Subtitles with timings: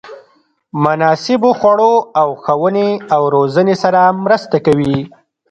[0.83, 4.97] مناسبو خوړو او ښوونې او روزنې سره مرسته کوي.